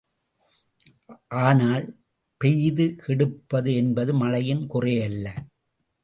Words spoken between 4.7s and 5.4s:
குறையல்ல!